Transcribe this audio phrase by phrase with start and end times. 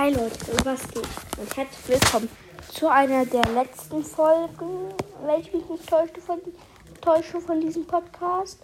[0.00, 1.08] Hi Leute, was geht?
[1.38, 2.28] Und herzlich willkommen
[2.72, 6.38] zu einer der letzten Folgen, wenn ich mich nicht täusche von,
[7.00, 8.60] täusche von diesem Podcast.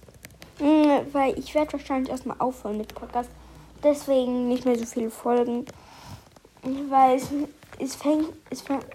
[0.60, 3.30] Mm, Weil ich werde wahrscheinlich erstmal aufhören mit Podcast.
[3.82, 5.66] Deswegen nicht mehr so viele Folgen.
[6.62, 7.28] Weil es,
[7.80, 8.86] es, fängt, es, fängt,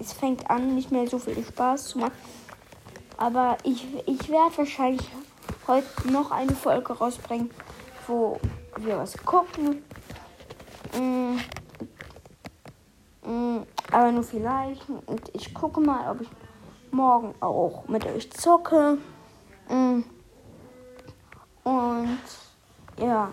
[0.00, 2.14] es, fängt an, nicht mehr so viel Spaß zu machen.
[3.16, 5.08] Aber ich, ich werde wahrscheinlich
[5.68, 7.48] heute noch eine Folge rausbringen,
[8.08, 8.40] wo
[8.76, 9.84] wir was gucken.
[10.98, 11.38] Mm,
[14.00, 14.88] aber nur vielleicht.
[14.88, 16.28] Und ich gucke mal, ob ich
[16.90, 18.98] morgen auch mit euch zocke.
[19.68, 20.02] Mm.
[21.64, 22.18] Und
[22.98, 23.30] ja.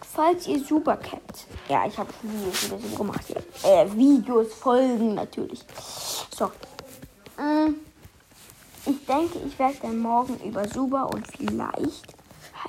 [0.00, 1.46] Falls ihr super kennt.
[1.68, 3.24] Ja, ich habe Videos wieder so gemacht.
[3.26, 3.70] Hier.
[3.70, 5.64] Äh, Videos, Folgen natürlich.
[6.34, 6.46] So.
[7.36, 7.74] Mm.
[8.86, 12.14] Ich denke, ich werde dann morgen über Super und vielleicht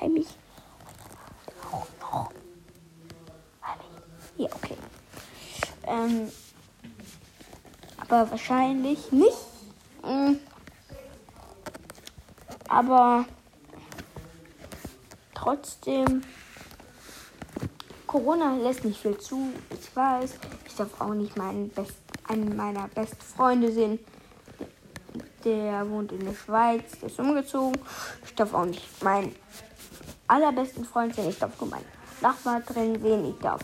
[0.00, 0.26] heimlich
[1.70, 2.32] auch noch.
[3.62, 3.88] Heimlich.
[4.36, 4.76] Ja, okay.
[5.88, 6.30] Ähm,
[7.96, 9.36] aber wahrscheinlich nicht.
[10.02, 10.34] Mm.
[12.68, 13.24] Aber
[15.34, 16.22] trotzdem,
[18.06, 19.52] Corona lässt nicht viel zu.
[19.70, 20.34] Ich weiß,
[20.66, 21.96] ich darf auch nicht meinen Best,
[22.28, 23.98] einen meiner besten Freunde sehen.
[25.44, 27.80] Der wohnt in der Schweiz, der ist umgezogen.
[28.24, 29.34] Ich darf auch nicht meinen
[30.26, 31.30] allerbesten Freund sehen.
[31.30, 31.86] Ich darf nur meinen
[32.20, 33.24] Nachbar drin sehen.
[33.24, 33.62] Ich darf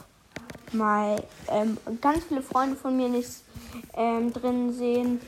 [0.75, 3.31] mal ähm, ganz viele Freunde von mir nicht
[3.95, 5.21] ähm, drin sehen.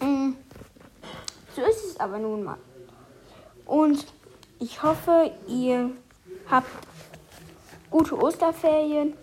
[0.00, 0.32] Mm.
[1.54, 2.58] So ist es aber nun mal.
[3.64, 4.06] Und
[4.60, 5.90] ich hoffe, ihr
[6.50, 6.68] habt
[7.90, 9.14] gute Osterferien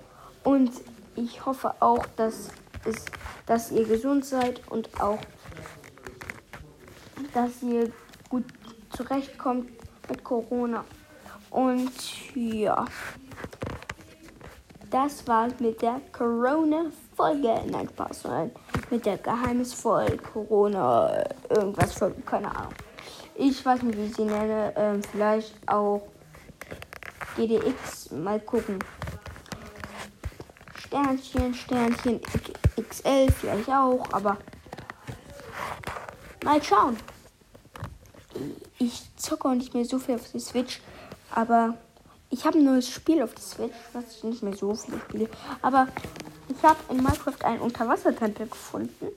[0.44, 0.72] und
[1.16, 2.50] ich hoffe auch, dass,
[2.86, 3.06] es,
[3.45, 5.19] dass ihr gesund seid und auch,
[7.33, 7.91] dass ihr
[8.30, 8.45] gut
[8.95, 9.69] zurechtkommt
[10.09, 10.83] mit Corona.
[11.50, 11.91] Und
[12.36, 12.86] ja,
[14.95, 17.63] das war's mit der Corona-Folge.
[17.69, 18.51] Nein, Spaß, sondern
[18.89, 22.73] mit der geheimnisvollen Corona, irgendwas Folge, keine Ahnung.
[23.35, 24.72] Ich weiß nicht, wie ich sie nenne.
[24.78, 26.01] Ähm, vielleicht auch
[27.35, 28.09] GDX.
[28.11, 28.79] Mal gucken.
[30.78, 32.22] Sternchen, Sternchen,
[32.81, 34.38] XL vielleicht auch, aber
[36.45, 36.95] mal schauen.
[38.79, 40.79] Ich zocke auch nicht mehr so viel auf der Switch,
[41.31, 41.75] aber
[42.30, 45.30] ich habe ein neues Spiel auf der Switch, was ich nicht mehr so viel spiele.
[45.62, 45.88] Aber
[46.50, 49.08] ich habe in Minecraft einen Unterwassertempel gefunden,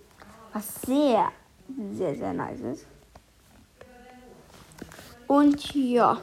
[0.53, 1.31] was sehr,
[1.95, 2.87] sehr, sehr nice ist.
[5.27, 6.19] Und ja.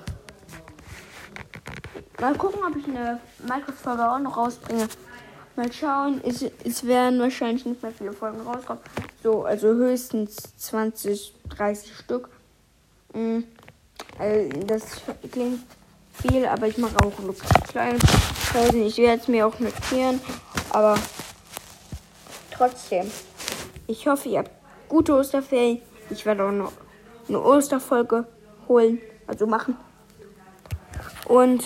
[2.20, 4.88] Mal gucken, ob ich eine Minecraft-Folge auch noch rausbringe.
[5.56, 6.22] Mal schauen.
[6.26, 8.82] Es, es werden wahrscheinlich nicht mehr viele Folgen rauskommen.
[9.24, 12.30] So, also höchstens 20, 30 Stück.
[13.14, 13.40] Mm,
[14.18, 14.84] Also das
[15.32, 15.62] klingt
[16.22, 17.36] viel, aber ich mache auch nur
[17.68, 18.00] kleine
[18.52, 18.86] Pausen.
[18.86, 20.22] Ich werde es mir auch notieren.
[20.72, 20.98] Aber
[22.52, 23.10] trotzdem.
[23.88, 24.52] Ich hoffe, ihr habt
[24.90, 25.82] gute Osterferien.
[26.10, 26.72] Ich werde auch noch
[27.28, 28.26] eine Osterfolge
[28.68, 29.76] holen, also machen.
[31.26, 31.64] Und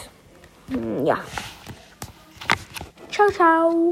[0.67, 1.17] mm, ja.
[3.11, 3.87] Ciao, ciao.